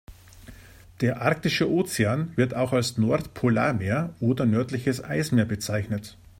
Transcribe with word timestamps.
Der 1.01 1.21
Arktische 1.21 1.69
Ozean, 1.69 2.35
wird 2.35 2.55
auch 2.55 2.73
als 2.73 2.97
Nordpolarmeer 2.97 4.15
oder 4.19 4.47
nördliches 4.47 5.03
Eismeer 5.03 5.45
bezeichnet. 5.45 6.17